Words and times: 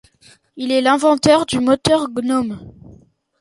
Il 0.55 0.71
est 0.71 0.81
l'inventeur 0.81 1.45
du 1.45 1.59
moteur 1.59 2.09
Gnome. 2.09 2.57